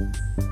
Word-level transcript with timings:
you 0.00 0.49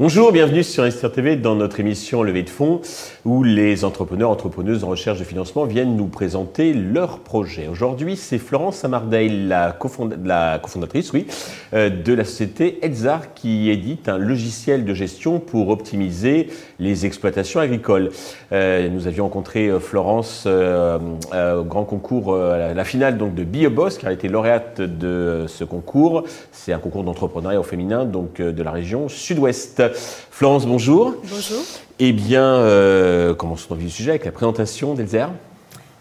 Bonjour, 0.00 0.30
bienvenue 0.30 0.62
sur 0.62 0.84
Investir 0.84 1.10
TV 1.10 1.34
dans 1.34 1.56
notre 1.56 1.80
émission 1.80 2.22
Levée 2.22 2.44
de 2.44 2.50
fonds 2.50 2.82
où 3.24 3.42
les 3.42 3.84
entrepreneurs, 3.84 4.30
entrepreneuses 4.30 4.84
en 4.84 4.86
recherche 4.90 5.18
de 5.18 5.24
financement 5.24 5.64
viennent 5.64 5.96
nous 5.96 6.06
présenter 6.06 6.72
leurs 6.72 7.18
projets. 7.18 7.66
Aujourd'hui, 7.66 8.14
c'est 8.14 8.38
Florence 8.38 8.76
Samardale, 8.76 9.48
la, 9.48 9.72
cofondatrice 9.72 11.12
oui, 11.12 11.26
euh, 11.74 11.90
de 11.90 12.12
la 12.12 12.22
société 12.22 12.78
Edzar 12.84 13.34
qui 13.34 13.70
édite 13.70 14.08
un 14.08 14.18
logiciel 14.18 14.84
de 14.84 14.94
gestion 14.94 15.40
pour 15.40 15.68
optimiser 15.70 16.46
les 16.78 17.04
exploitations 17.04 17.58
agricoles. 17.58 18.10
Euh, 18.52 18.88
nous 18.90 19.08
avions 19.08 19.24
rencontré 19.24 19.66
euh, 19.66 19.80
Florence 19.80 20.46
au 20.46 21.64
grand 21.64 21.84
concours, 21.84 22.36
la 22.36 22.84
finale 22.84 23.18
donc 23.18 23.34
de 23.34 23.42
BioBoss, 23.42 23.98
qui 23.98 24.06
a 24.06 24.12
été 24.12 24.28
lauréate 24.28 24.80
de 24.80 25.46
ce 25.48 25.64
concours. 25.64 26.22
C'est 26.52 26.72
un 26.72 26.78
concours 26.78 27.02
d'entrepreneuriat 27.02 27.58
au 27.58 27.64
féminin 27.64 28.04
donc 28.04 28.40
de 28.40 28.62
la 28.62 28.70
région 28.70 29.08
sud-ouest. 29.08 29.82
Florence, 29.94 30.66
bonjour. 30.66 31.14
Bonjour. 31.24 31.62
Eh 31.98 32.12
bien, 32.12 32.44
euh, 32.44 33.34
commençons 33.34 33.74
dans 33.74 33.80
le 33.80 33.88
sujet 33.88 34.10
avec 34.10 34.24
la 34.24 34.32
présentation 34.32 34.94
d'Elzer. 34.94 35.28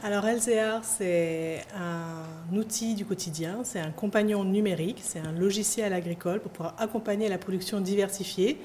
Alors 0.04 0.26
Elzer, 0.28 0.82
c'est 0.84 1.66
un 1.76 2.56
outil 2.56 2.94
du 2.94 3.04
quotidien, 3.04 3.62
c'est 3.64 3.80
un 3.80 3.90
compagnon 3.90 4.44
numérique, 4.44 5.00
c'est 5.02 5.20
un 5.20 5.32
logiciel 5.32 5.92
agricole 5.92 6.40
pour 6.40 6.52
pouvoir 6.52 6.76
accompagner 6.78 7.30
la 7.30 7.40
production 7.40 7.82
diversifiée, 7.82 8.60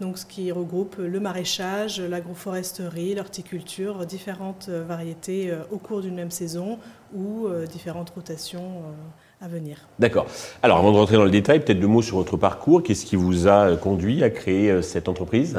donc 0.00 0.18
ce 0.18 0.24
qui 0.24 0.52
regroupe 0.52 0.96
le 0.98 1.18
maraîchage, 1.18 2.00
l'agroforesterie, 2.00 3.16
l'horticulture, 3.16 4.06
différentes 4.06 4.68
variétés 4.68 5.50
euh, 5.50 5.64
au 5.72 5.78
cours 5.78 6.00
d'une 6.00 6.14
même 6.14 6.30
saison 6.30 6.78
ou 7.12 7.48
euh, 7.48 7.66
différentes 7.66 8.10
rotations 8.10 8.84
à 9.40 9.48
venir. 9.48 9.78
D'accord. 9.98 10.26
Alors, 10.62 10.78
avant 10.78 10.92
de 10.92 10.96
rentrer 10.96 11.16
dans 11.16 11.24
le 11.24 11.30
détail, 11.30 11.64
peut-être 11.64 11.80
deux 11.80 11.86
mots 11.86 12.02
sur 12.02 12.16
votre 12.16 12.36
parcours. 12.36 12.82
Qu'est-ce 12.82 13.06
qui 13.06 13.16
vous 13.16 13.46
a 13.46 13.76
conduit 13.76 14.22
à 14.22 14.30
créer 14.30 14.70
euh, 14.70 14.82
cette 14.82 15.08
entreprise? 15.08 15.56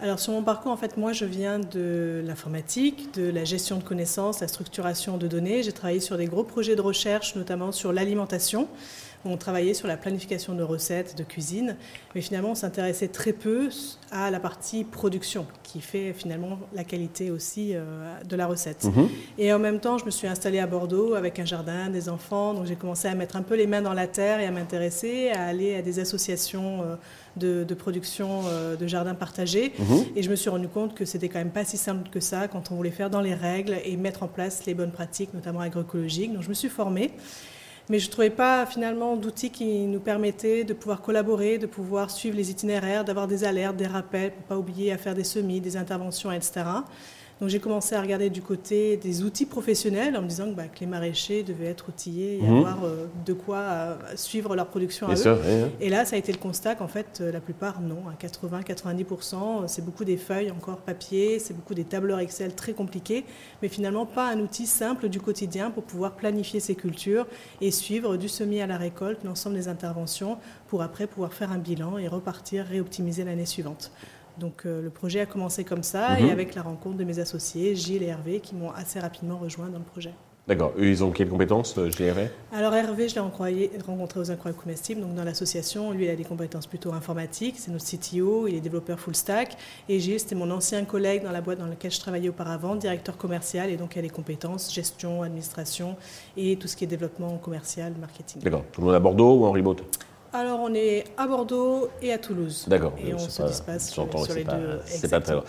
Alors 0.00 0.20
sur 0.20 0.32
mon 0.32 0.44
parcours, 0.44 0.70
en 0.70 0.76
fait, 0.76 0.96
moi 0.96 1.12
je 1.12 1.24
viens 1.24 1.58
de 1.58 2.22
l'informatique, 2.24 3.12
de 3.14 3.28
la 3.30 3.42
gestion 3.42 3.78
de 3.78 3.82
connaissances, 3.82 4.40
la 4.40 4.46
structuration 4.46 5.16
de 5.16 5.26
données. 5.26 5.64
J'ai 5.64 5.72
travaillé 5.72 5.98
sur 5.98 6.16
des 6.16 6.26
gros 6.26 6.44
projets 6.44 6.76
de 6.76 6.80
recherche, 6.80 7.34
notamment 7.34 7.72
sur 7.72 7.92
l'alimentation. 7.92 8.68
On 9.24 9.36
travaillait 9.36 9.74
sur 9.74 9.88
la 9.88 9.96
planification 9.96 10.54
de 10.54 10.62
recettes, 10.62 11.16
de 11.16 11.24
cuisine, 11.24 11.76
mais 12.14 12.20
finalement 12.20 12.50
on 12.50 12.54
s'intéressait 12.54 13.08
très 13.08 13.32
peu 13.32 13.68
à 14.10 14.30
la 14.30 14.40
partie 14.40 14.84
production, 14.84 15.46
qui 15.62 15.80
fait 15.80 16.12
finalement 16.12 16.58
la 16.72 16.84
qualité 16.84 17.30
aussi 17.30 17.72
euh, 17.74 18.14
de 18.28 18.36
la 18.36 18.46
recette. 18.46 18.84
Mhm. 18.84 19.08
Et 19.38 19.52
en 19.52 19.58
même 19.58 19.80
temps, 19.80 19.98
je 19.98 20.04
me 20.04 20.10
suis 20.10 20.28
installée 20.28 20.60
à 20.60 20.66
Bordeaux 20.66 21.14
avec 21.14 21.38
un 21.38 21.44
jardin, 21.44 21.90
des 21.90 22.08
enfants, 22.08 22.54
donc 22.54 22.66
j'ai 22.66 22.76
commencé 22.76 23.08
à 23.08 23.14
mettre 23.14 23.36
un 23.36 23.42
peu 23.42 23.56
les 23.56 23.66
mains 23.66 23.82
dans 23.82 23.92
la 23.92 24.06
terre 24.06 24.40
et 24.40 24.46
à 24.46 24.50
m'intéresser, 24.50 25.30
à 25.30 25.46
aller 25.46 25.74
à 25.74 25.82
des 25.82 25.98
associations 25.98 26.82
euh, 26.82 27.64
de, 27.64 27.74
production 27.74 28.42
euh, 28.46 28.76
de 28.76 28.86
jardins 28.86 29.14
partagés. 29.14 29.72
Mhm. 29.78 30.04
Et 30.16 30.22
je 30.22 30.30
me 30.30 30.36
suis 30.36 30.50
rendu 30.50 30.68
compte 30.68 30.94
que 30.94 31.04
c'était 31.04 31.28
quand 31.28 31.38
même 31.38 31.50
pas 31.50 31.64
si 31.64 31.76
simple 31.76 32.08
que 32.10 32.20
ça 32.20 32.48
quand 32.48 32.70
on 32.70 32.76
voulait 32.76 32.90
faire 32.90 33.10
dans 33.10 33.20
les 33.20 33.34
règles 33.34 33.76
et 33.84 33.96
mettre 33.96 34.22
en 34.22 34.28
place 34.28 34.64
les 34.66 34.74
bonnes 34.74 34.92
pratiques, 34.92 35.34
notamment 35.34 35.60
agroécologiques. 35.60 36.32
Donc 36.32 36.42
je 36.42 36.48
me 36.48 36.54
suis 36.54 36.68
formée. 36.68 37.12
Mais 37.90 37.98
je 37.98 38.06
ne 38.06 38.12
trouvais 38.12 38.30
pas 38.30 38.66
finalement 38.66 39.16
d'outils 39.16 39.50
qui 39.50 39.86
nous 39.86 40.00
permettaient 40.00 40.64
de 40.64 40.74
pouvoir 40.74 41.00
collaborer, 41.00 41.56
de 41.56 41.66
pouvoir 41.66 42.10
suivre 42.10 42.36
les 42.36 42.50
itinéraires, 42.50 43.04
d'avoir 43.04 43.26
des 43.26 43.44
alertes, 43.44 43.76
des 43.76 43.86
rappels, 43.86 44.32
pour 44.32 44.42
ne 44.42 44.48
pas 44.48 44.58
oublier 44.58 44.92
à 44.92 44.98
faire 44.98 45.14
des 45.14 45.24
semis, 45.24 45.60
des 45.60 45.76
interventions, 45.76 46.30
etc. 46.30 46.64
Donc 47.40 47.50
j'ai 47.50 47.60
commencé 47.60 47.94
à 47.94 48.02
regarder 48.02 48.30
du 48.30 48.42
côté 48.42 48.96
des 48.96 49.22
outils 49.22 49.46
professionnels 49.46 50.16
en 50.16 50.22
me 50.22 50.28
disant 50.28 50.50
que, 50.50 50.56
bah, 50.56 50.64
les 50.80 50.86
maraîchers 50.86 51.42
devaient 51.42 51.66
être 51.66 51.88
outillés 51.88 52.38
et 52.38 52.42
mhm. 52.42 52.58
avoir 52.58 52.84
euh, 52.84 53.06
de 53.24 53.32
quoi 53.32 53.58
euh, 53.58 53.96
suivre 54.16 54.56
leur 54.56 54.66
production 54.66 55.06
à 55.06 55.14
eux. 55.14 55.70
Et 55.80 55.88
là, 55.88 56.04
ça 56.04 56.16
a 56.16 56.18
été 56.18 56.32
le 56.32 56.38
constat 56.38 56.74
qu'en 56.74 56.88
fait, 56.88 57.18
euh, 57.20 57.30
la 57.30 57.40
plupart, 57.40 57.80
non, 57.80 58.02
à 58.08 58.14
80-90%, 58.14 59.68
c'est 59.68 59.84
beaucoup 59.84 60.04
des 60.04 60.16
feuilles 60.16 60.50
encore 60.50 60.78
papier, 60.78 61.38
c'est 61.38 61.54
beaucoup 61.54 61.74
des 61.74 61.84
tableurs 61.84 62.18
Excel 62.18 62.54
très 62.54 62.72
compliqués, 62.72 63.24
mais 63.62 63.68
finalement 63.68 64.06
pas 64.06 64.28
un 64.28 64.40
outil 64.40 64.66
simple 64.66 65.08
du 65.08 65.20
quotidien 65.20 65.70
pour 65.70 65.84
pouvoir 65.84 66.12
planifier 66.12 66.60
ses 66.60 66.74
cultures 66.74 67.26
et 67.60 67.70
suivre 67.70 68.16
du 68.16 68.28
semis 68.28 68.60
à 68.60 68.66
la 68.66 68.76
récolte 68.76 69.22
l'ensemble 69.24 69.56
des 69.56 69.68
interventions 69.68 70.38
pour 70.66 70.82
après 70.82 71.06
pouvoir 71.06 71.32
faire 71.32 71.52
un 71.52 71.58
bilan 71.58 71.98
et 71.98 72.08
repartir, 72.08 72.64
réoptimiser 72.66 73.24
l'année 73.24 73.46
suivante. 73.46 73.92
Donc 74.38 74.62
euh, 74.64 74.82
le 74.82 74.90
projet 74.90 75.20
a 75.20 75.26
commencé 75.26 75.64
comme 75.64 75.82
ça 75.82 76.18
et 76.18 76.24
mhm. 76.24 76.30
avec 76.30 76.54
la 76.54 76.62
rencontre 76.62 76.96
de 76.96 77.04
mes 77.04 77.18
associés, 77.18 77.74
Gilles 77.74 78.02
et 78.02 78.06
Hervé, 78.06 78.40
qui 78.40 78.54
m'ont 78.54 78.70
assez 78.70 79.00
rapidement 79.00 79.38
rejoint 79.38 79.68
dans 79.68 79.78
le 79.78 79.84
projet. 79.84 80.12
D'accord. 80.46 80.72
Eux, 80.78 80.86
ils 80.86 81.04
ont 81.04 81.10
quelles 81.10 81.28
compétences, 81.28 81.76
euh, 81.76 81.90
Gilles 81.90 82.06
et 82.06 82.08
Hervé? 82.08 82.30
Alors 82.54 82.74
Hervé, 82.74 83.06
je 83.06 83.16
l'ai 83.16 83.20
rencontré 83.20 84.20
aux 84.20 84.30
Incroyables 84.30 84.58
Comestibles, 84.58 85.02
donc 85.02 85.14
dans 85.14 85.24
l'association. 85.24 85.92
Lui, 85.92 86.06
il 86.06 86.10
a 86.10 86.16
des 86.16 86.24
compétences 86.24 86.66
plutôt 86.66 86.94
informatiques. 86.94 87.56
C'est 87.58 87.70
notre 87.70 87.84
CTO, 87.84 88.46
il 88.48 88.54
est 88.54 88.60
développeur 88.60 88.98
full 88.98 89.14
stack. 89.14 89.58
Et 89.90 90.00
Gilles, 90.00 90.20
c'était 90.20 90.36
mon 90.36 90.50
ancien 90.50 90.86
collègue 90.86 91.22
dans 91.22 91.32
la 91.32 91.42
boîte 91.42 91.58
dans 91.58 91.66
laquelle 91.66 91.90
je 91.90 92.00
travaillais 92.00 92.30
auparavant, 92.30 92.76
directeur 92.76 93.18
commercial, 93.18 93.68
et 93.68 93.76
donc 93.76 93.96
il 93.96 93.98
a 93.98 94.02
des 94.02 94.08
compétences 94.08 94.72
gestion, 94.72 95.22
administration 95.22 95.96
et 96.38 96.56
tout 96.56 96.66
ce 96.66 96.76
qui 96.76 96.84
est 96.84 96.86
développement 96.86 97.36
commercial, 97.36 97.92
marketing. 98.00 98.40
D'accord. 98.42 98.64
Tout 98.72 98.80
le 98.80 98.86
monde 98.86 98.96
à 98.96 99.00
Bordeaux 99.00 99.40
ou 99.40 99.44
en 99.44 99.52
remote? 99.52 99.82
Alors, 100.32 100.60
on 100.60 100.74
est 100.74 101.04
à 101.16 101.26
Bordeaux 101.26 101.88
et 102.02 102.12
à 102.12 102.18
Toulouse. 102.18 102.66
D'accord. 102.68 102.92
Et 103.02 103.14
on 103.14 103.18
se 103.18 103.42
dispasse 103.42 103.90
sur, 103.90 104.06
les 104.34 104.44
deux. 104.44 104.80
C'est 104.84 105.10
pas 105.10 105.20
très 105.20 105.32
loin. 105.32 105.44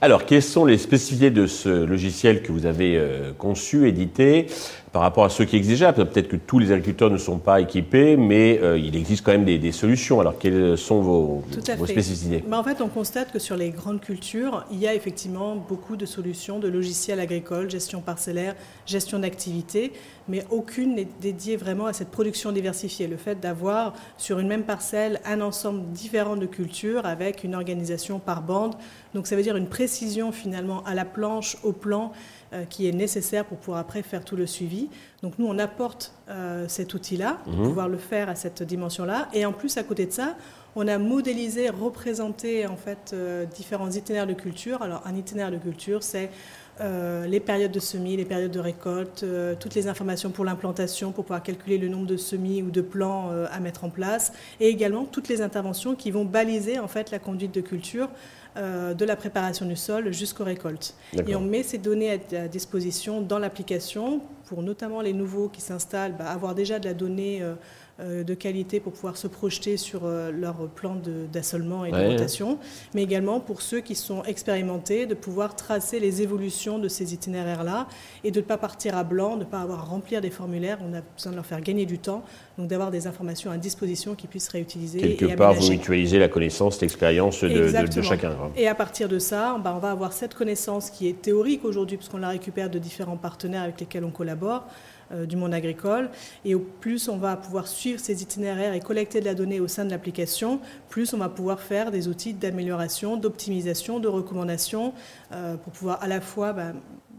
Alors, 0.00 0.26
quelles 0.26 0.42
sont 0.42 0.64
les 0.64 0.78
spécificités 0.78 1.30
de 1.30 1.46
ce 1.46 1.68
logiciel 1.68 2.42
que 2.42 2.50
vous 2.50 2.66
avez 2.66 2.96
euh, 2.96 3.32
conçu, 3.38 3.88
édité? 3.88 4.48
Par 4.96 5.02
rapport 5.02 5.26
à 5.26 5.28
ceux 5.28 5.44
qui 5.44 5.56
existent 5.56 5.92
Peut-être 5.92 6.28
que 6.28 6.36
tous 6.36 6.58
les 6.58 6.72
agriculteurs 6.72 7.10
ne 7.10 7.18
sont 7.18 7.36
pas 7.36 7.60
équipés, 7.60 8.16
mais 8.16 8.58
euh, 8.62 8.78
il 8.78 8.96
existe 8.96 9.22
quand 9.22 9.32
même 9.32 9.44
des, 9.44 9.70
solutions. 9.70 10.20
Alors, 10.20 10.38
quelles 10.38 10.78
sont 10.78 11.02
vos, 11.02 11.44
spécificités? 11.84 12.42
Ben, 12.46 12.56
En 12.56 12.64
fait, 12.64 12.80
on 12.80 12.88
constate 12.88 13.30
que 13.30 13.38
sur 13.38 13.58
les 13.58 13.68
grandes 13.68 14.00
cultures, 14.00 14.64
il 14.70 14.78
y 14.78 14.88
a 14.88 14.94
effectivement 14.94 15.54
beaucoup 15.54 15.96
de 15.96 16.06
solutions 16.06 16.58
de 16.60 16.68
logiciels 16.68 17.20
agricoles, 17.20 17.68
gestion 17.68 18.00
parcellaire, 18.00 18.54
gestion 18.86 19.18
d'activité, 19.18 19.92
mais 20.28 20.46
aucune 20.50 20.94
n'est 20.94 21.08
dédiée 21.20 21.58
vraiment 21.58 21.84
à 21.84 21.92
cette 21.92 22.08
production 22.08 22.50
diversifiée. 22.50 23.06
Le 23.06 23.18
fait 23.18 23.38
d'avoir 23.38 23.92
sur 24.16 24.38
une 24.38 24.48
même 24.48 24.64
parcelle 24.64 25.20
un 25.26 25.42
ensemble 25.42 25.92
différent 25.92 26.36
de 26.36 26.46
cultures 26.46 27.04
avec 27.04 27.44
une 27.44 27.54
organisation 27.54 28.18
par 28.18 28.40
bande. 28.40 28.76
Donc 29.12 29.26
ça 29.26 29.36
veut 29.36 29.42
dire 29.42 29.56
une 29.56 29.68
précision 29.68 30.32
finalement 30.32 30.82
à 30.84 30.94
la 30.94 31.04
planche, 31.04 31.58
au 31.64 31.72
plan, 31.72 32.12
qui 32.70 32.88
est 32.88 32.92
nécessaire 32.92 33.44
pour 33.44 33.58
pouvoir 33.58 33.80
après 33.80 34.02
faire 34.02 34.24
tout 34.24 34.36
le 34.36 34.46
suivi. 34.46 34.88
Donc 35.22 35.38
nous, 35.38 35.46
on 35.46 35.58
apporte 35.58 36.12
euh, 36.28 36.66
cet 36.68 36.94
outil-là 36.94 37.38
pour 37.44 37.54
mhm. 37.54 37.64
pouvoir 37.64 37.88
le 37.88 37.98
faire 37.98 38.28
à 38.28 38.34
cette 38.34 38.62
dimension-là. 38.62 39.28
Et 39.32 39.44
en 39.46 39.52
plus, 39.52 39.76
à 39.76 39.82
côté 39.82 40.06
de 40.06 40.12
ça, 40.12 40.36
on 40.74 40.86
a 40.88 40.98
modélisé, 40.98 41.70
représenté 41.70 42.66
en 42.66 42.76
fait 42.76 43.12
euh, 43.12 43.46
différents 43.46 43.90
itinéraires 43.90 44.26
de 44.26 44.34
culture. 44.34 44.82
Alors 44.82 45.02
un 45.06 45.16
itinéraire 45.16 45.50
de 45.50 45.58
culture, 45.58 46.02
c'est 46.02 46.30
euh, 46.80 47.26
les 47.26 47.40
périodes 47.40 47.72
de 47.72 47.80
semis, 47.80 48.16
les 48.16 48.26
périodes 48.26 48.50
de 48.50 48.60
récolte, 48.60 49.22
euh, 49.22 49.54
toutes 49.58 49.74
les 49.74 49.88
informations 49.88 50.30
pour 50.30 50.44
l'implantation, 50.44 51.10
pour 51.10 51.24
pouvoir 51.24 51.42
calculer 51.42 51.78
le 51.78 51.88
nombre 51.88 52.06
de 52.06 52.18
semis 52.18 52.62
ou 52.62 52.70
de 52.70 52.82
plants 52.82 53.30
euh, 53.30 53.46
à 53.50 53.60
mettre 53.60 53.84
en 53.84 53.88
place, 53.88 54.32
et 54.60 54.68
également 54.68 55.06
toutes 55.06 55.28
les 55.28 55.40
interventions 55.40 55.94
qui 55.94 56.10
vont 56.10 56.26
baliser 56.26 56.78
en 56.78 56.88
fait 56.88 57.10
la 57.10 57.18
conduite 57.18 57.54
de 57.54 57.62
culture 57.62 58.10
de 58.56 59.04
la 59.04 59.16
préparation 59.16 59.66
du 59.66 59.76
sol 59.76 60.12
jusqu'aux 60.12 60.44
récoltes. 60.44 60.94
Et 61.26 61.36
on 61.36 61.40
met 61.40 61.62
ces 61.62 61.78
données 61.78 62.20
à, 62.34 62.48
disposition 62.48 63.20
dans 63.20 63.38
l'application 63.38 64.20
pour 64.46 64.62
notamment 64.62 65.00
les 65.00 65.12
nouveaux 65.12 65.48
qui 65.48 65.60
s'installent, 65.60 66.14
bah, 66.16 66.26
avoir 66.26 66.54
déjà 66.54 66.78
de 66.78 66.86
la 66.86 66.94
donnée 66.94 67.42
euh, 67.98 68.24
de 68.24 68.34
qualité 68.34 68.78
pour 68.78 68.92
pouvoir 68.92 69.16
se 69.16 69.26
projeter 69.26 69.78
sur 69.78 70.02
euh, 70.04 70.30
leur 70.30 70.68
plan 70.68 70.98
d'assolement 71.32 71.86
et 71.86 71.90
de 71.90 71.96
rotation, 71.96 72.58
mais 72.92 73.02
également 73.02 73.40
pour 73.40 73.62
ceux 73.62 73.80
qui 73.80 73.94
sont 73.94 74.22
expérimentés, 74.24 75.06
de 75.06 75.14
pouvoir 75.14 75.56
tracer 75.56 75.98
les 75.98 76.20
évolutions 76.20 76.78
de 76.78 76.88
ces 76.88 77.14
itinéraires-là 77.14 77.86
et 78.22 78.30
de 78.30 78.40
ne 78.40 78.44
pas 78.44 78.58
partir 78.58 78.98
à 78.98 79.02
blanc, 79.02 79.36
de 79.36 79.44
ne 79.44 79.48
pas 79.48 79.60
avoir 79.60 79.80
à 79.80 79.84
remplir 79.84 80.20
des 80.20 80.28
formulaires. 80.28 80.76
On 80.82 80.92
a 80.92 81.00
besoin 81.00 81.32
de 81.32 81.36
leur 81.36 81.46
faire 81.46 81.62
gagner 81.62 81.86
du 81.86 81.98
temps, 81.98 82.22
donc 82.58 82.68
d'avoir 82.68 82.90
des 82.90 83.06
informations 83.06 83.50
à 83.50 83.56
disposition 83.56 84.14
qu'ils 84.14 84.28
puissent 84.28 84.48
réutiliser. 84.48 85.16
Quelque 85.16 85.34
part, 85.34 85.54
vous 85.54 85.70
mutualisez 85.70 86.18
la 86.18 86.28
connaissance, 86.28 86.78
l'expérience 86.82 87.42
de, 87.44 88.02
chacun. 88.02 88.36
Et 88.56 88.68
à 88.68 88.74
partir 88.74 89.08
de 89.08 89.18
ça, 89.18 89.58
bah, 89.58 89.72
on 89.74 89.78
va 89.78 89.90
avoir 89.90 90.12
cette 90.12 90.34
connaissance 90.34 90.90
qui 90.90 91.08
est 91.08 91.20
théorique 91.20 91.64
aujourd'hui, 91.64 91.96
puisqu'on 91.96 92.18
la 92.18 92.28
récupère 92.28 92.70
de 92.70 92.78
différents 92.78 93.16
partenaires 93.16 93.62
avec 93.62 93.80
lesquels 93.80 94.04
on 94.04 94.10
collabore. 94.10 94.66
Euh, 95.12 95.24
du 95.24 95.36
monde 95.36 95.54
agricole. 95.54 96.10
Et 96.44 96.56
au 96.56 96.58
plus 96.58 97.08
on 97.08 97.16
va 97.16 97.36
pouvoir 97.36 97.68
suivre 97.68 98.00
ces 98.00 98.24
itinéraires 98.24 98.74
et 98.74 98.80
collecter 98.80 99.20
de 99.20 99.24
la 99.24 99.34
donnée 99.34 99.60
au 99.60 99.68
sein 99.68 99.84
de 99.84 99.90
l'application, 99.90 100.58
plus 100.88 101.14
on 101.14 101.18
va 101.18 101.28
pouvoir 101.28 101.60
faire 101.60 101.92
des 101.92 102.08
outils 102.08 102.34
d'amélioration, 102.34 103.16
d'optimisation, 103.16 104.00
de 104.00 104.08
recommandation 104.08 104.94
euh, 105.30 105.56
pour 105.58 105.72
pouvoir 105.72 106.02
à 106.02 106.08
la 106.08 106.20
fois 106.20 106.52
bah, 106.52 106.72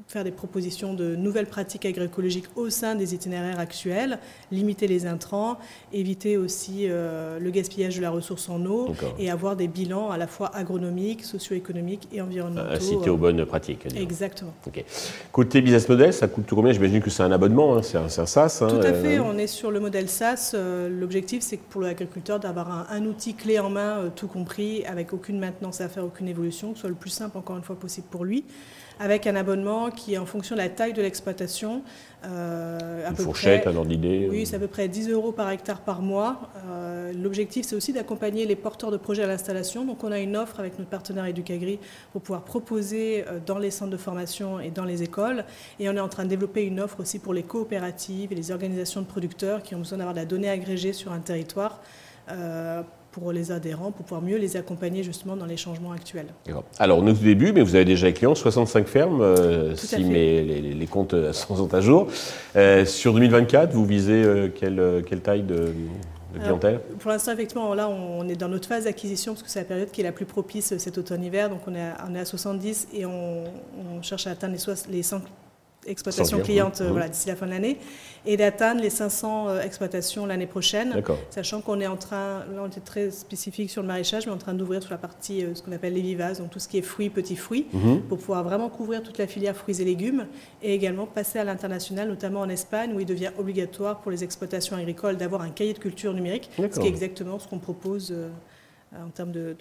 faire 0.07 0.23
des 0.23 0.31
propositions 0.31 0.93
de 0.93 1.15
nouvelles 1.15 1.47
pratiques 1.47 1.85
agroécologiques 1.85 2.45
au 2.55 2.69
sein 2.69 2.95
des 2.95 3.13
itinéraires 3.13 3.59
actuels, 3.59 4.19
limiter 4.51 4.87
les 4.87 5.05
intrants, 5.05 5.57
éviter 5.91 6.37
aussi 6.37 6.85
euh, 6.87 7.39
le 7.39 7.49
gaspillage 7.51 7.97
de 7.97 8.01
la 8.01 8.09
ressource 8.09 8.47
en 8.47 8.65
eau 8.65 8.93
et 9.19 9.29
avoir 9.29 9.57
des 9.57 9.67
bilans 9.67 10.09
à 10.09 10.17
la 10.17 10.27
fois 10.27 10.55
agronomiques, 10.55 11.25
socio-économiques 11.25 12.07
et 12.13 12.21
environnementaux. 12.21 12.71
Inciter 12.71 13.09
aux 13.09 13.15
euh, 13.15 13.17
bonnes 13.17 13.45
pratiques. 13.45 13.85
Exactement. 13.97 14.53
Côté 15.33 15.61
business 15.61 15.89
model, 15.89 16.13
ça 16.13 16.29
coûte 16.29 16.45
combien? 16.49 16.71
J'imagine 16.71 17.01
que 17.01 17.09
c'est 17.09 17.23
un 17.23 17.31
abonnement, 17.33 17.75
hein, 17.75 17.81
c'est 17.81 17.97
un, 17.97 18.07
SaaS. 18.07 18.59
Hein, 18.61 18.67
Tout 18.69 18.87
à 18.87 18.93
fait, 18.93 19.19
on 19.19 19.37
est 19.37 19.47
sur 19.47 19.71
le 19.71 19.81
modèle 19.81 20.07
SaaS. 20.07 20.55
L'objectif, 20.89 21.43
c'est 21.43 21.57
pour 21.57 21.81
l'agriculteur 21.81 22.39
d'avoir 22.39 22.71
un, 22.71 22.87
un, 22.91 23.05
outil 23.05 23.33
clé 23.33 23.59
en 23.59 23.69
main, 23.69 24.09
tout 24.15 24.27
compris, 24.27 24.85
avec 24.85 25.11
aucune 25.11 25.37
maintenance 25.37 25.81
à 25.81 25.89
faire, 25.89 26.05
aucune 26.05 26.29
évolution, 26.29 26.69
que 26.69 26.75
ce 26.75 26.81
soit 26.81 26.89
le 26.89 26.95
plus 26.95 27.09
simple 27.09 27.37
encore 27.37 27.57
une 27.57 27.63
fois 27.63 27.75
possible 27.75 28.07
pour 28.09 28.23
lui 28.23 28.45
avec 28.99 29.27
un 29.27 29.35
abonnement 29.35 29.89
qui 29.97 30.13
est 30.13 30.17
en 30.17 30.25
fonction 30.25 30.55
de 30.55 30.61
la 30.61 30.69
taille 30.69 30.93
de 30.93 31.01
l'exploitation. 31.01 31.81
Euh, 32.25 33.09
Une 33.09 33.15
fourchette, 33.15 33.67
un 33.67 33.75
ordre 33.75 33.89
d'idée 33.89 34.27
Oui, 34.29 34.45
c'est 34.45 34.55
à 34.55 34.59
peu 34.59 34.67
près 34.67 34.87
10 34.87 35.09
euros 35.09 35.31
par 35.31 35.49
hectare 35.49 35.81
par 35.81 36.01
mois. 36.01 36.49
Euh, 36.69 37.11
l'objectif, 37.13 37.65
c'est 37.65 37.75
aussi 37.75 37.93
d'accompagner 37.93 38.45
les 38.45 38.55
porteurs 38.55 38.91
de 38.91 38.97
projets 38.97 39.23
à 39.23 39.27
l'installation. 39.27 39.85
Donc, 39.85 40.03
on 40.03 40.11
a 40.11 40.19
une 40.19 40.37
offre 40.37 40.59
avec 40.59 40.79
notre 40.79 40.89
partenaire 40.89 41.25
Educagri 41.25 41.79
pour 42.13 42.21
pouvoir 42.21 42.43
proposer 42.43 43.25
euh, 43.27 43.39
dans 43.45 43.57
les 43.57 43.71
centres 43.71 43.91
de 43.91 43.97
formation 43.97 44.59
et 44.59 44.71
dans 44.71 44.85
les 44.85 45.03
écoles. 45.03 45.45
Et 45.79 45.89
on 45.89 45.95
est 45.95 45.99
en 45.99 46.09
train 46.09 46.23
de 46.23 46.29
développer 46.29 46.63
une 46.63 46.79
offre 46.79 47.01
aussi 47.01 47.19
pour 47.19 47.33
les 47.33 47.43
coopératives 47.43 48.31
et 48.31 48.35
les 48.35 48.51
organisations 48.51 49.01
de 49.01 49.07
producteurs 49.07 49.61
qui 49.61 49.75
ont 49.75 49.79
besoin 49.79 49.97
d'avoir 49.97 50.13
de 50.13 50.19
la 50.19 50.25
donnée 50.25 50.49
agrégée 50.49 50.93
sur 50.93 51.11
un 51.11 51.19
territoire 51.19 51.81
pour 53.17 53.31
les 53.31 53.51
adhérents, 53.51 53.91
pour 53.91 54.05
pouvoir 54.05 54.21
mieux 54.21 54.37
les 54.37 54.57
accompagner 54.57 55.01
justement 55.01 55.35
dans 55.35 55.45
les 55.45 55.57
changements 55.57 55.91
actuels. 55.91 56.27
Alors, 56.77 57.01
nous 57.01 57.11
au 57.11 57.15
début, 57.15 57.51
mais 57.51 57.61
vous 57.61 57.75
avez 57.75 57.85
déjà 57.85 58.05
les 58.07 58.13
clients, 58.13 58.35
65 58.35 58.87
fermes, 58.87 59.21
euh, 59.21 59.75
si 59.75 60.03
mes, 60.03 60.43
les, 60.43 60.87
comptes 60.87 61.15
euh, 61.15 61.33
sont 61.33 61.73
à 61.73 61.81
jour. 61.81 62.07
Euh, 62.55 62.85
sur 62.85 63.13
2024, 63.13 63.73
vous 63.73 63.85
visez 63.85 64.51
quelle, 64.55 65.03
quelle, 65.07 65.21
taille 65.21 65.41
de, 65.41 65.73
clientèle? 66.39 66.79
Pour 66.99 67.09
l'instant, 67.09 67.31
effectivement, 67.31 67.73
là, 67.73 67.89
on 67.89 68.27
est 68.29 68.35
dans 68.35 68.49
notre 68.49 68.67
phase 68.67 68.83
d'acquisition, 68.83 69.33
parce 69.33 69.43
que 69.43 69.49
c'est 69.49 69.59
la 69.59 69.65
période 69.65 69.89
qui 69.89 70.01
est 70.01 70.03
la 70.03 70.11
plus 70.11 70.25
propice 70.25 70.77
cet 70.77 70.97
automne-hiver. 70.97 71.49
Donc, 71.49 71.61
on 71.67 71.73
est, 71.73 71.81
à, 71.81 72.05
on 72.07 72.13
est 72.13 72.19
à 72.19 72.25
70 72.25 72.89
et 72.93 73.05
on, 73.05 73.45
cherche 74.03 74.27
à 74.27 74.31
atteindre 74.31 74.55
les, 74.55 74.95
les 74.95 75.03
100 75.03 75.21
exploitations 75.87 76.39
clientes 76.41 76.81
euh, 76.81 76.91
voilà, 76.91 77.09
d'ici 77.09 77.27
la 77.27 77.35
fin 77.35 77.45
de 77.45 77.51
l'année 77.51 77.77
et 78.25 78.37
d'atteindre 78.37 78.81
les 78.81 78.89
500 78.89 79.49
euh, 79.49 79.61
exploitations 79.61 80.25
l'année 80.25 80.45
prochaine, 80.45 81.01
sachant 81.29 81.61
qu'on 81.61 81.79
est 81.79 81.87
en 81.87 81.95
train, 81.95 82.39
là 82.53 82.61
on 82.63 82.67
était 82.67 82.81
très 82.81 83.09
spécifique 83.11 83.69
sur 83.69 83.81
le 83.81 83.87
maraîchage, 83.87 84.25
mais 84.25 84.31
on 84.31 84.35
est 84.35 84.37
en 84.37 84.39
train 84.39 84.53
d'ouvrir 84.53 84.81
sur 84.81 84.91
la 84.91 84.97
partie, 84.97 85.43
euh, 85.43 85.55
ce 85.55 85.61
qu'on 85.61 85.71
appelle 85.71 85.93
les 85.93 86.01
vivaces, 86.01 86.39
donc 86.39 86.51
tout 86.51 86.59
ce 86.59 86.67
qui 86.67 86.77
est 86.77 86.81
fruits, 86.81 87.09
petits 87.09 87.35
fruits, 87.35 87.67
mhm. 87.73 88.01
pour 88.01 88.17
pouvoir 88.17 88.43
vraiment 88.43 88.69
couvrir 88.69 89.01
toute 89.01 89.17
la 89.17 89.27
filière 89.27 89.55
fruits 89.55 89.81
et 89.81 89.85
légumes 89.85 90.27
et 90.61 90.73
également 90.73 91.05
passer 91.05 91.39
à 91.39 91.43
l'international, 91.43 92.09
notamment 92.09 92.41
en 92.41 92.49
Espagne, 92.49 92.93
où 92.93 92.99
il 92.99 93.05
devient 93.05 93.31
obligatoire 93.37 93.99
pour 94.01 94.11
les 94.11 94.23
exploitations 94.23 94.75
agricoles 94.75 95.17
d'avoir 95.17 95.41
un 95.41 95.49
cahier 95.49 95.73
de 95.73 95.79
culture 95.79 96.13
numérique, 96.13 96.49
ce 96.57 96.79
qui 96.79 96.85
est 96.85 96.89
exactement 96.89 97.39
ce 97.39 97.47
qu'on 97.47 97.59
propose 97.59 98.13
en 98.95 99.09
termes 99.09 99.31
de, 99.31 99.55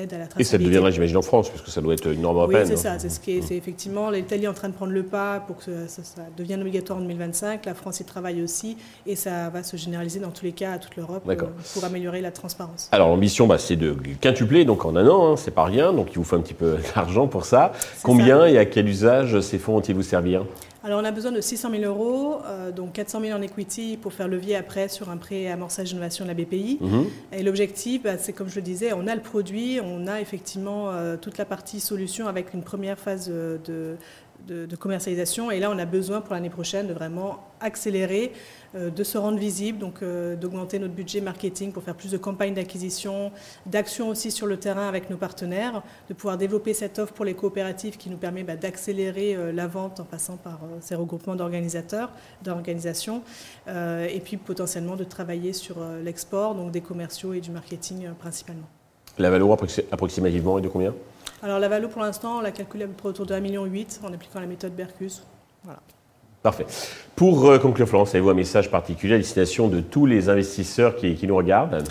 à 0.00 0.18
la 0.18 0.26
Et 0.38 0.44
ça 0.44 0.58
deviendra, 0.58 0.90
j'imagine, 0.90 1.16
en 1.16 1.22
France, 1.22 1.48
puisque 1.48 1.68
ça 1.68 1.80
doit 1.80 1.94
être 1.94 2.06
une 2.12 2.20
norme 2.20 2.36
européenne. 2.36 2.62
Oui, 2.62 2.68
c'est 2.68 2.76
ça. 2.76 2.98
C'est 2.98 3.08
ce 3.08 3.20
qui 3.20 3.32
est, 3.32 3.50
effectivement 3.52 4.10
l'Italie 4.10 4.44
est 4.44 4.48
en 4.48 4.54
train 4.54 4.68
de 4.68 4.74
prendre 4.74 4.92
le 4.92 5.02
pas 5.02 5.40
pour 5.40 5.56
que 5.56 5.86
ça, 5.86 6.02
devienne 6.36 6.60
obligatoire 6.60 6.98
en 6.98 7.02
2025. 7.02 7.64
La 7.66 7.74
France 7.74 8.00
y 8.00 8.04
travaille 8.04 8.42
aussi, 8.42 8.76
et 9.06 9.16
ça 9.16 9.50
va 9.50 9.62
se 9.62 9.76
généraliser 9.76 10.20
dans 10.20 10.30
tous 10.30 10.44
les 10.44 10.52
cas 10.52 10.72
à 10.72 10.78
toute 10.78 10.96
l'Europe 10.96 11.22
euh, 11.28 11.36
pour 11.74 11.84
améliorer 11.84 12.20
la 12.20 12.30
transparence. 12.30 12.88
Alors 12.92 13.08
l'ambition, 13.08 13.46
bah, 13.46 13.58
c'est 13.58 13.76
de 13.76 13.96
quintupler 14.20 14.64
donc 14.64 14.84
en 14.84 14.96
un 14.96 15.08
an. 15.08 15.32
Hein, 15.32 15.36
c'est 15.36 15.50
pas 15.50 15.64
rien, 15.64 15.92
donc 15.92 16.08
il 16.12 16.18
vous 16.18 16.24
faut 16.24 16.36
un 16.36 16.40
petit 16.40 16.54
peu 16.54 16.76
d'argent 16.94 17.26
pour 17.26 17.44
ça. 17.44 17.72
Combien 18.02 18.46
et 18.46 18.58
à 18.58 18.64
quel 18.64 18.88
usage 18.88 19.40
ces 19.40 19.58
fonds 19.58 19.74
vont-ils 19.74 19.94
vous 19.94 20.02
servir? 20.02 20.44
Alors 20.86 21.00
on 21.00 21.04
a 21.04 21.10
besoin 21.10 21.32
de 21.32 21.40
600 21.40 21.70
000 21.72 21.82
euros, 21.82 22.38
euh, 22.44 22.70
donc 22.70 22.92
400 22.92 23.20
000 23.20 23.36
en 23.36 23.42
equity 23.42 23.96
pour 23.96 24.12
faire 24.12 24.28
levier 24.28 24.54
après 24.54 24.86
sur 24.86 25.10
un 25.10 25.16
prêt 25.16 25.48
amorçage 25.48 25.88
d'innovation 25.88 26.24
de 26.24 26.28
la 26.28 26.34
BPI. 26.34 26.78
Mhm. 26.80 27.06
Et 27.32 27.42
l'objectif, 27.42 28.04
bah, 28.04 28.18
c'est 28.18 28.32
comme 28.32 28.48
je 28.48 28.54
le 28.54 28.62
disais, 28.62 28.92
on 28.92 29.08
a 29.08 29.16
le 29.16 29.20
produit, 29.20 29.80
on 29.82 30.06
a 30.06 30.20
effectivement 30.20 30.92
euh, 30.92 31.16
toute 31.16 31.38
la 31.38 31.44
partie 31.44 31.80
solution 31.80 32.28
avec 32.28 32.54
une 32.54 32.62
première 32.62 33.00
phase 33.00 33.28
de, 33.28 33.96
de, 34.46 34.76
commercialisation. 34.76 35.50
Et 35.50 35.58
là, 35.58 35.70
on 35.70 35.78
a 35.78 35.84
besoin 35.84 36.20
pour 36.20 36.34
l'année 36.34 36.50
prochaine 36.50 36.86
de 36.86 36.92
vraiment 36.92 37.38
accélérer, 37.60 38.32
euh, 38.74 38.90
de 38.90 39.04
se 39.04 39.16
rendre 39.16 39.38
visible, 39.38 39.78
donc 39.78 40.02
euh, 40.02 40.36
d'augmenter 40.36 40.78
notre 40.78 40.94
budget 40.94 41.20
marketing 41.20 41.72
pour 41.72 41.82
faire 41.82 41.94
plus 41.94 42.10
de 42.10 42.18
campagnes 42.18 42.54
d'acquisition, 42.54 43.32
d'actions 43.64 44.08
aussi 44.08 44.30
sur 44.30 44.46
le 44.46 44.58
terrain 44.58 44.88
avec 44.88 45.10
nos 45.10 45.16
partenaires, 45.16 45.82
de 46.08 46.14
pouvoir 46.14 46.36
développer 46.36 46.74
cette 46.74 46.98
offre 46.98 47.12
pour 47.12 47.24
les 47.24 47.34
coopératives 47.34 47.96
qui 47.96 48.10
nous 48.10 48.18
permet 48.18 48.44
bah, 48.44 48.56
d'accélérer 48.56 49.34
euh, 49.34 49.52
la 49.52 49.66
vente 49.66 50.00
en 50.00 50.04
passant 50.04 50.36
par 50.36 50.60
ces 50.80 50.94
regroupements 50.94 51.36
d'organisateurs, 51.36 52.10
d'organisations, 52.42 53.22
et 53.66 54.20
puis 54.20 54.36
potentiellement 54.36 54.96
de 54.96 55.04
travailler 55.04 55.52
sur 55.52 55.76
l'export, 56.02 56.54
donc 56.54 56.70
des 56.70 56.80
commerciaux 56.80 57.32
et 57.32 57.40
du 57.40 57.50
marketing 57.50 58.08
principalement. 58.18 58.66
La 59.18 59.30
valeur 59.30 59.56
approximativement 59.90 60.58
est 60.58 60.62
de 60.62 60.68
combien? 60.68 60.94
Alors 61.42 61.58
la 61.58 61.68
valeur 61.68 61.90
pour 61.90 62.02
l'instant, 62.02 62.38
on 62.38 62.40
l'a 62.40 62.50
calculée 62.50 62.84
à 62.84 62.86
peu 62.86 62.94
près 62.94 63.08
autour 63.08 63.26
de 63.26 63.34
1,8 63.34 63.40
million 63.40 63.62
en 63.62 64.12
appliquant 64.12 64.40
la 64.40 64.46
méthode 64.46 64.74
Bercus. 64.74 65.22
Voilà. 65.64 65.80
Parfait. 66.42 66.66
Pour 67.14 67.46
euh, 67.46 67.58
conclure, 67.58 67.88
Florence, 67.88 68.10
avez-vous 68.10 68.30
un 68.30 68.34
message 68.34 68.70
particulier 68.70 69.14
à 69.14 69.18
destination 69.18 69.68
de 69.68 69.80
tous 69.80 70.06
les 70.06 70.28
investisseurs 70.28 70.96
qui 70.96 71.26
nous 71.26 71.36
regardent? 71.36 71.82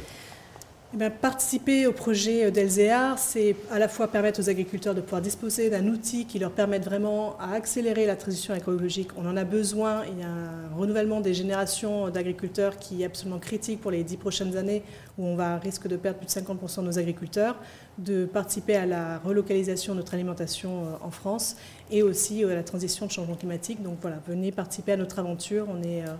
Eh 0.99 1.09
participer 1.09 1.87
au 1.87 1.91
projet 1.91 2.51
d'Elzéar, 2.51 3.19
c'est 3.19 3.55
à 3.69 3.79
la 3.79 3.87
fois 3.87 4.07
permettre 4.07 4.39
aux 4.39 4.49
agriculteurs 4.49 4.95
de 4.95 5.01
pouvoir 5.01 5.21
disposer 5.21 5.69
d'un 5.69 5.87
outil 5.87 6.25
qui 6.25 6.39
leur 6.39 6.51
permette 6.51 6.85
vraiment 6.85 7.37
à 7.39 7.53
accélérer 7.53 8.05
la 8.05 8.15
transition 8.15 8.55
écologique. 8.55 9.09
On 9.17 9.27
en 9.27 9.35
a 9.35 9.43
besoin. 9.43 10.03
Il 10.05 10.19
y 10.19 10.23
a 10.23 10.27
un 10.27 10.75
renouvellement 10.75 11.19
des 11.19 11.33
générations 11.33 12.09
d'agriculteurs 12.09 12.77
qui 12.77 13.01
est 13.01 13.05
absolument 13.05 13.39
critique 13.39 13.81
pour 13.81 13.91
les 13.91 14.03
dix 14.03 14.17
prochaines 14.17 14.55
années, 14.55 14.83
où 15.17 15.25
on 15.25 15.35
va 15.35 15.57
risque 15.57 15.87
de 15.87 15.97
perdre 15.97 16.19
plus 16.19 16.27
de 16.27 16.31
50% 16.31 16.81
de 16.81 16.85
nos 16.85 16.99
agriculteurs, 16.99 17.57
de 17.97 18.25
participer 18.25 18.75
à 18.75 18.85
la 18.85 19.19
relocalisation 19.19 19.93
de 19.93 19.99
notre 19.99 20.13
alimentation 20.13 20.85
euh, 20.85 21.05
en 21.05 21.11
France 21.11 21.57
et 21.91 22.03
aussi 22.03 22.43
euh, 22.43 22.51
à 22.51 22.55
la 22.55 22.63
transition 22.63 23.05
de 23.05 23.11
changement 23.11 23.35
climatique. 23.35 23.83
Donc 23.83 23.97
voilà, 24.01 24.17
venez 24.27 24.51
participer 24.51 24.93
à 24.93 24.97
notre 24.97 25.19
aventure. 25.19 25.67
On 25.69 25.81
est 25.83 26.03
euh, 26.03 26.13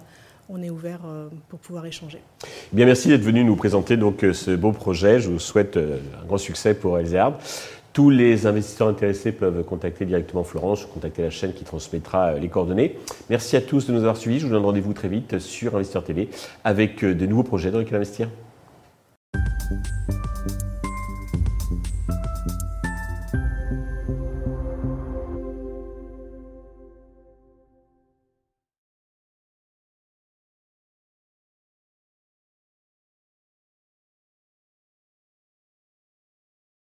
on 0.50 0.62
est 0.62 0.70
ouvert 0.70 1.02
euh, 1.06 1.28
pour 1.50 1.60
pouvoir 1.60 1.86
échanger. 1.86 2.20
Bien, 2.72 2.86
merci 2.86 3.08
d'être 3.08 3.22
venu 3.22 3.44
nous 3.44 3.56
présenter 3.56 3.98
donc 3.98 4.24
euh, 4.24 4.34
ce 4.34 4.52
beau 4.52 4.72
projet. 4.72 5.20
Je 5.20 5.30
vous 5.30 5.40
souhaite 5.40 5.78
euh, 5.78 5.98
un 6.22 6.26
grand 6.26 6.38
succès 6.38 6.74
pour 6.74 6.98
Elzerd. 7.00 7.36
Tous 7.94 8.10
les 8.10 8.46
investisseurs 8.46 8.90
intéressés 8.90 9.32
peuvent 9.32 9.64
contacter 9.64 10.06
directement 10.06 10.44
Florence 10.44 10.84
ou 10.84 10.88
contacter 10.90 11.22
la 11.22 11.30
chaîne 11.30 11.54
qui 11.54 11.64
transmettra 11.64 12.34
les 12.34 12.50
coordonnées. 12.50 12.98
Merci 13.30 13.56
à 13.56 13.62
tous 13.62 13.88
de 13.88 13.94
nous 13.94 14.00
avoir 14.00 14.18
suivis. 14.18 14.40
Je 14.40 14.48
vous 14.48 14.52
donne 14.52 14.66
rendez-vous 14.66 14.92
très 14.92 15.08
vite 15.08 15.40
sur 15.40 15.76
Investisseur 15.76 16.04
TV 16.04 16.30
avec 16.66 17.06
de 17.06 17.26
nouveaux 17.26 17.44
projets 17.44 17.72
dans 17.72 17.80
lesquels 17.80 17.96
investir. 17.96 18.28